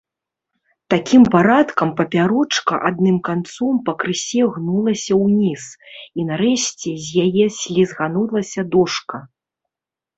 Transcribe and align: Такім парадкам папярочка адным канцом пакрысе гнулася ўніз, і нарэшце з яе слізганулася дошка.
Такім 0.93 1.21
парадкам 1.35 1.91
папярочка 1.99 2.73
адным 2.89 3.17
канцом 3.29 3.73
пакрысе 3.91 4.41
гнулася 4.57 5.13
ўніз, 5.23 5.63
і 5.79 6.21
нарэшце 6.33 6.89
з 7.07 7.31
яе 7.31 7.45
слізганулася 7.63 8.61
дошка. 8.77 9.27